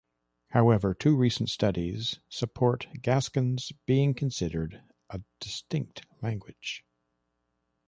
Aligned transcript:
However, 0.49 0.95
two 0.95 1.15
recent 1.15 1.49
studies 1.49 2.21
support 2.27 2.87
Gascon's 3.03 3.71
being 3.85 4.15
considered 4.15 4.81
a 5.11 5.21
distinct 5.39 6.07
language. 6.23 6.83